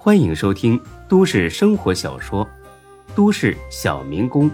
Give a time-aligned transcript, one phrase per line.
[0.00, 2.46] 欢迎收听都市生活小说
[3.16, 4.48] 《都市小民工》，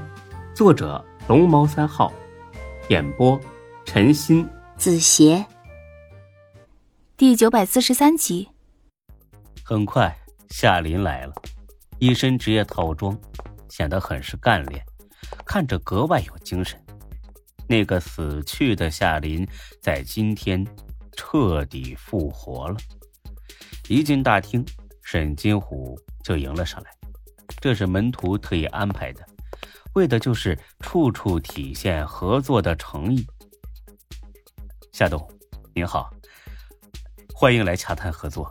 [0.54, 2.10] 作者龙猫三号，
[2.88, 3.38] 演播
[3.84, 5.44] 陈鑫、子邪，
[7.14, 8.48] 第九百四十三集。
[9.62, 10.16] 很快，
[10.48, 11.34] 夏林来了，
[11.98, 13.16] 一身职业套装，
[13.68, 14.82] 显得很是干练，
[15.44, 16.82] 看着格外有精神。
[17.68, 19.46] 那个死去的夏林，
[19.82, 20.66] 在今天
[21.12, 22.76] 彻底复活了。
[23.88, 24.64] 一进大厅。
[25.04, 26.90] 沈金虎就迎了上来，
[27.60, 29.24] 这是门徒特意安排的，
[29.92, 33.24] 为的就是处处体现合作的诚意。
[34.92, 35.30] 夏董，
[35.74, 36.10] 您好，
[37.34, 38.50] 欢迎来洽谈合作。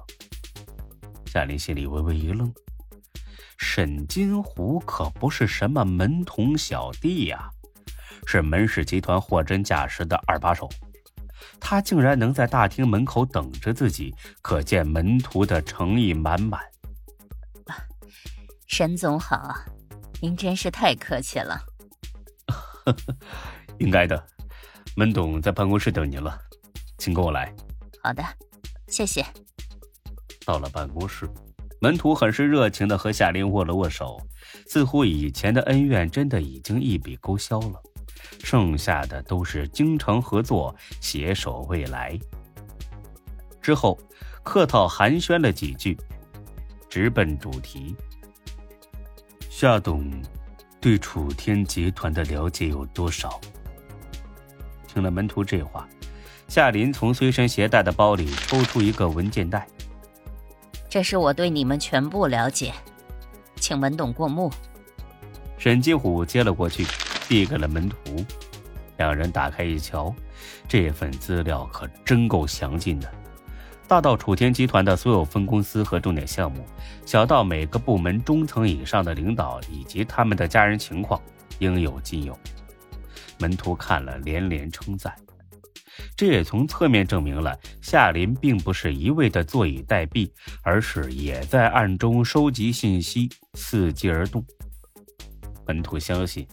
[1.25, 2.53] 夏林心里微微一愣，
[3.57, 7.49] 沈金虎可不是什么门童小弟呀，
[8.27, 10.69] 是门氏集团货真价实的二把手。
[11.65, 16.61] 他竟然能在大厅门口等着自己，可见门徒的诚意满满。
[18.67, 19.55] 沈总好，
[20.21, 21.57] 您真是太客气了。
[23.79, 24.21] 应该的，
[24.97, 26.37] 门董在办公室等您了，
[26.97, 27.51] 请跟我来。
[28.03, 28.21] 好的，
[28.87, 29.25] 谢谢。
[30.45, 31.29] 到了办公室，
[31.79, 34.21] 门徒很是热情的和夏琳握了握手，
[34.67, 37.81] 似乎以前的恩怨真的已经一笔勾销了。
[38.43, 42.17] 剩下的都是精诚合作，携手未来。
[43.61, 43.97] 之后，
[44.43, 45.97] 客套寒暄了几句，
[46.89, 47.95] 直奔主题。
[49.49, 50.11] 夏董
[50.81, 53.39] 对楚天集团的了解有多少？
[54.87, 55.87] 听了门徒这话，
[56.47, 59.67] 夏林从随身携带的包里抽出一个文件袋。
[60.89, 62.73] 这是我对你们全部了解，
[63.55, 64.51] 请门董过目。
[65.57, 66.85] 沈金虎接了过去。
[67.27, 67.97] 递给了门徒，
[68.97, 70.13] 两人打开一瞧，
[70.67, 73.11] 这份资料可真够详尽的，
[73.87, 76.65] 大到楚天集团的所有分公司和重点项目，
[77.05, 81.21] 小到每个部门中层以上的领导以及他们的家人情况，
[81.59, 82.37] 应有尽有。
[83.39, 85.13] 门徒看了连连称赞，
[86.15, 90.29] 这也从侧面证明了夏林并不是一味的坐以待毙，
[90.61, 94.45] 而是也在暗中收集信息，伺机而动。
[95.65, 96.47] 门徒相信。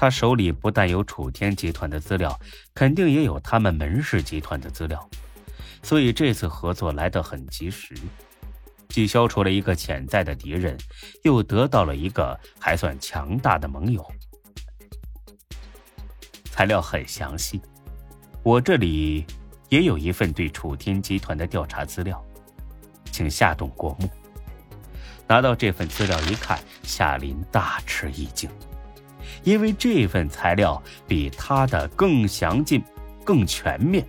[0.00, 2.38] 他手里不但有楚天集团的资料，
[2.72, 5.10] 肯定也有他们门氏集团的资料，
[5.82, 7.96] 所以这次合作来得很及时，
[8.88, 10.78] 既消除了一个潜在的敌人，
[11.24, 14.08] 又得到了一个还算强大的盟友。
[16.44, 17.60] 材料很详细，
[18.44, 19.26] 我这里
[19.68, 22.24] 也有一份对楚天集团的调查资料，
[23.10, 24.08] 请夏董过目。
[25.26, 28.48] 拿到这份资料一看，夏林大吃一惊。
[29.44, 32.82] 因为这份材料比他的更详尽、
[33.24, 34.06] 更全面，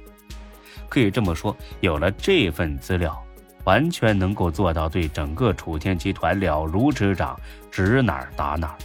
[0.88, 3.22] 可以这么说，有了这份资料，
[3.64, 7.40] 完全能够做到对整个楚天集团了如指掌，
[7.72, 8.76] 指哪儿打哪儿。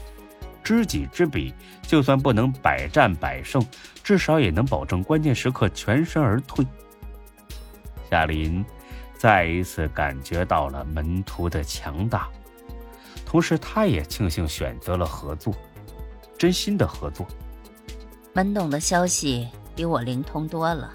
[0.63, 3.63] 知己知彼，就算不能百战百胜，
[4.03, 6.65] 至少也能保证关键时刻全身而退。
[8.11, 8.65] 夏林
[9.15, 12.29] 再一次感觉到了门徒的强大，
[13.27, 15.55] 同时他也庆幸选择了合作。
[16.45, 17.27] 真心的合作，
[18.35, 20.93] 门董的消息比我灵通多了，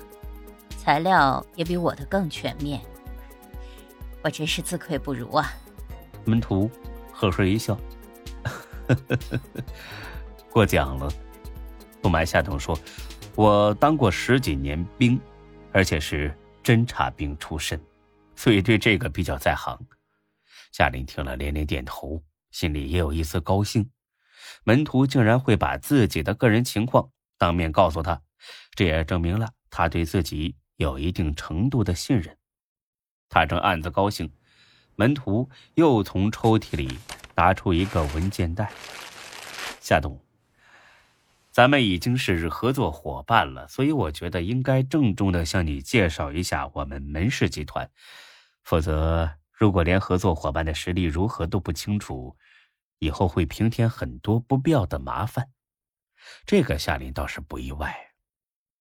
[0.78, 2.80] 材料也比我的更全面，
[4.22, 5.52] 我真是自愧不如啊！
[6.24, 6.70] 门徒
[7.12, 7.76] 呵呵一笑，
[10.54, 11.12] 过奖了。
[12.00, 12.78] 不瞒夏董说，
[13.34, 15.20] 我当过十几年兵，
[15.72, 16.31] 而且是
[16.64, 17.81] 侦察兵出身，
[18.36, 19.76] 所以对这个比较在行。
[20.72, 22.22] 夏林听了连连点头，
[22.52, 23.90] 心里也有一丝高兴。
[24.64, 28.22] 门徒竟然会把自己的个人情况当面告诉他，
[28.75, 32.38] 这也证明了他对自己有一定程度的信任。
[33.30, 34.31] 他正暗自高兴，
[34.96, 37.00] 门徒又从抽屉里
[37.36, 38.72] 拿出一个文件袋。
[39.80, 40.19] 夏董，
[41.52, 47.90] 咱们已经是合作伙伴了，所以我觉得应该郑重的向你介绍一下我们门氏集团。
[48.64, 52.36] 否则，如果连合作伙伴的实力如何都不清楚，
[53.00, 55.50] 以后会平添很多不必要的麻烦，
[56.46, 58.12] 这个夏林倒是不意外，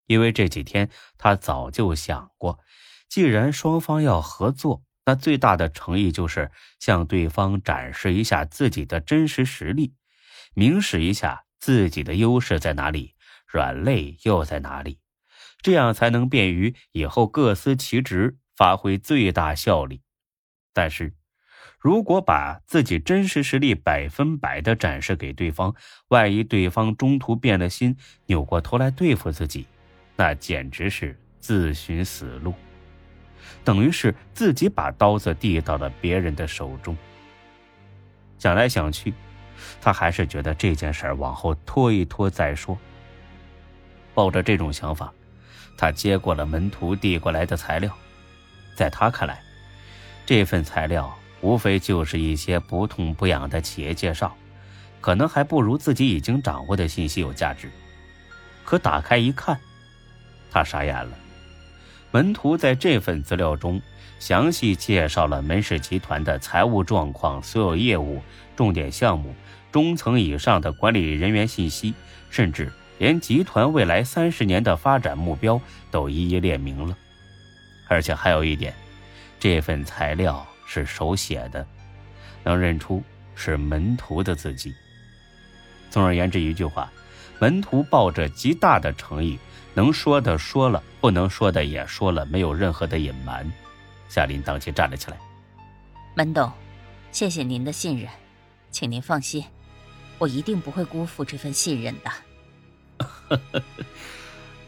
[0.07, 2.59] 因为这几天他早就想过，
[3.09, 9.93] 既然双方要合作，那最大的诚意就是向对方展示一下自己的真实实力，
[10.53, 13.15] 明示一下自己的优势在哪里，
[13.45, 14.99] 软肋又在哪里，
[15.61, 20.01] 这样才能便于以后各司其职，发挥最大效力。
[20.73, 21.13] 但是。
[21.85, 25.71] 如果把自己真实实力百分百的展示给对方，
[26.07, 27.95] 万一对方中途变了心，
[28.25, 29.67] 扭过头来对付自己，
[30.15, 32.55] 那简直是自寻死路。
[33.63, 36.97] 等于是自己把刀子递到了别人的手中。
[38.39, 39.13] 想来想去，
[39.79, 42.75] 他还是觉得这件事儿往后拖一拖再说。
[44.15, 45.13] 抱着这种想法，
[45.77, 47.95] 他接过了门徒递过来的材料。
[48.75, 49.39] 在他看来，
[50.25, 51.15] 这份材料
[51.45, 54.35] 无非就是一些不痛不痒的企业介绍，
[54.99, 57.69] 可能还不如自己已经掌握的信息有价值。
[58.63, 59.59] 可打开一看，
[60.51, 61.11] 他傻眼了。
[62.09, 63.79] 门徒在这份资料中
[64.17, 68.23] 详细介绍了门氏集团的财务状况、所有业务、
[68.55, 69.35] 重点项目、
[69.71, 71.93] 中层以上的管理人员信息，
[72.31, 76.97] 甚至连集团未来三十年的发展目标都一一列明了。
[77.87, 78.73] 而且还有一点，
[79.39, 81.65] 这份材料是手写的，
[82.43, 83.03] 能认出
[83.35, 84.73] 是门徒的字迹。
[85.89, 86.91] 总而言之，一句话，
[87.39, 89.39] 门徒抱着极大的诚意，
[89.73, 93.49] 能说的说了，不能说的也说了，没有任何的隐瞒。
[94.09, 95.17] 夏林当即站了起来
[96.15, 96.51] ：“门董，
[97.11, 98.09] 谢谢您的信任，
[98.71, 99.43] 请您放心，
[100.17, 102.11] 我一定不会辜负这份信任的。”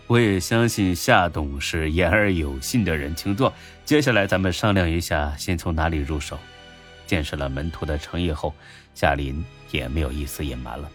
[0.07, 3.53] 我也相信夏董是言而有信的人，请坐。
[3.83, 6.39] 接下来咱们商量一下，先从哪里入手？
[7.05, 8.53] 见识了门徒的诚意后，
[8.95, 10.89] 夏林也没有一丝隐瞒了。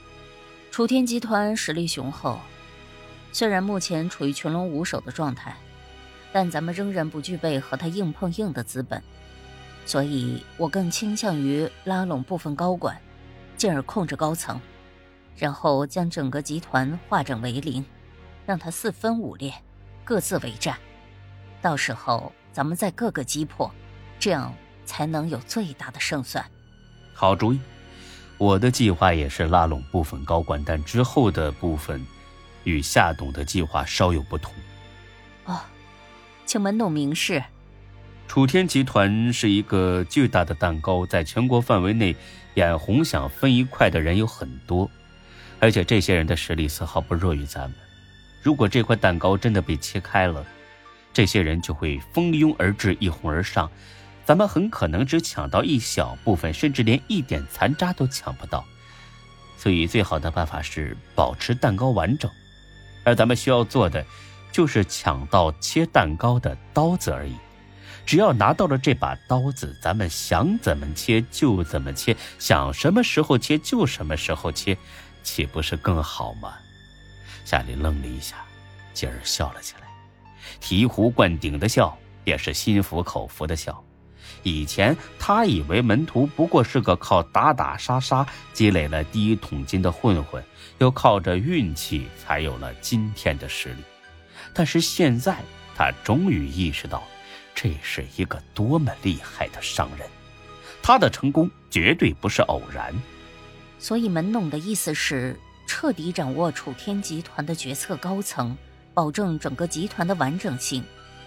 [0.71, 2.41] 楚天集团实力雄厚，
[3.33, 5.55] 虽然目前处于群龙无首的状态，
[6.33, 9.03] 但咱们仍然不具备和他硬碰硬的资本，
[9.85, 12.99] 所以我更倾向于拉拢部分高管，
[13.59, 14.59] 进而控制高层，
[15.37, 17.85] 然后将整个集团化整为零。
[18.47, 19.53] 让他四分五裂，
[20.05, 20.77] 各自为战，
[21.61, 23.71] 到时候咱们再各个击破，
[24.19, 24.55] 这样
[24.85, 26.45] 才能有最大的胜算。
[27.15, 27.61] 好主意，
[28.39, 32.05] 我的计划也是拉拢部分高管，但之后的部分
[32.65, 34.53] 与夏董的计划稍有不同。
[35.45, 35.61] 哦，
[36.45, 37.43] 请门董明示。
[38.29, 42.17] 楚天集团是一个巨大的蛋糕，在全国范围内，
[42.55, 44.91] 眼红想分一块的人有很多，
[45.61, 47.75] 而且这些人的实力丝毫不弱于咱们。
[48.43, 50.45] 如果这块蛋糕真的被切开了，
[51.13, 53.71] 这些人就会蜂拥而至，一哄而上，
[54.25, 58.65] 咱们很可能只抢到一小部分，甚至连一点残渣都抢不到。
[59.57, 62.29] 所以，最好的办法是保持蛋糕完整，
[63.05, 64.05] 而咱们需要做的，
[64.51, 67.37] 就是抢到切蛋糕的刀子而已。
[68.05, 74.77] 只要拿到了这把刀子，咱们想怎么切就怎么切，想什么时候切就什么时候切，
[75.23, 76.55] 岂不是更好吗？
[77.45, 78.37] 夏林愣了一下，
[78.95, 79.89] 继而笑了起来，
[80.61, 83.83] 醍醐灌顶的笑，也是心服口服的笑。
[84.45, 90.43] 以前他以为门徒不过是个靠打打杀杀积累了第一桶金的混混，
[90.79, 93.83] 又靠着运气才有了今天的实力。
[94.55, 95.37] 但是现在
[95.77, 97.03] 他终于意识到，
[97.55, 100.09] 这是一个多么厉害的商人，
[100.83, 102.95] 他的成功绝对不是偶然。
[103.79, 105.39] 所以门董的意思是。
[105.83, 108.57] 彻底掌握楚天集团的决策高层，
[108.95, 110.85] 保证整个集团的完整性，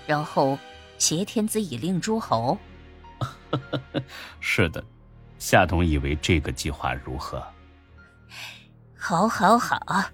[0.07, 0.57] 然后
[0.98, 2.57] 挟天子以令诸侯。
[4.40, 4.81] 是的，
[5.38, 7.46] 夏董以为这个计划如何？
[8.98, 10.06] 好，好，好。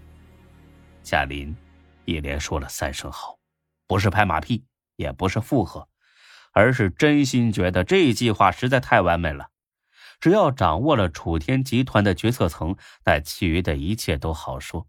[1.04, 1.56] 夏林
[2.06, 3.38] 一连说了三声好，
[3.86, 4.66] 不是拍马屁，
[4.96, 5.88] 也不是附和，
[6.52, 9.51] 而是真心觉得这计划实在太完美了。
[10.22, 14.88] 只要掌握了楚天集团的决策层，那其余的一切都好说。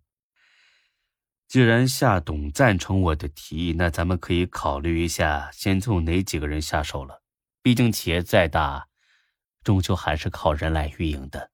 [1.49, 7.23] 既然夏董赞成我的提议，那咱们可以考虑一下，先从哪几个人下手了。
[7.63, 8.89] 毕竟企业再大，
[9.65, 11.51] 终究还是靠人来运营的。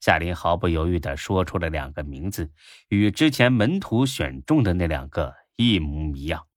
[0.00, 2.50] 夏林毫不犹豫的说出了两个名字，
[2.88, 6.48] 与之前门徒选中的那两个一模一样：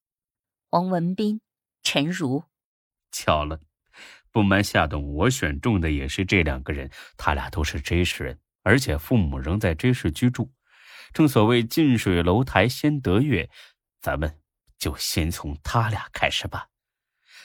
[0.71, 1.41] 王文斌、
[1.83, 2.43] 陈如。
[3.11, 3.59] 巧了。
[4.33, 10.51] 不瞒夏董，我选中的也是这两个人，他俩都是 J 市人，而且父母仍在 J 市居住。
[11.13, 13.51] 正所谓近水楼台先得月，
[14.01, 14.39] 咱们
[14.79, 16.69] 就先从他俩开始吧。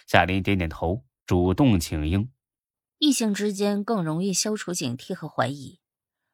[0.07, 2.30] 夏林点点头，主动请缨。
[2.97, 5.80] 异性之间更容易消除警惕和怀疑。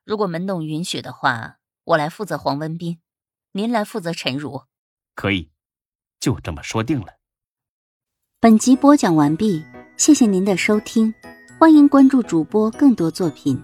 [0.05, 3.01] 如果门董允许的话，我来负责黄文斌，
[3.51, 4.63] 您来负责陈如。
[5.17, 5.51] 可以，
[6.21, 7.19] 就这么说定了。
[8.39, 9.65] 本集播讲完毕。
[9.97, 11.13] 谢谢您的收听，
[11.59, 13.61] 欢迎关注主播更多作品。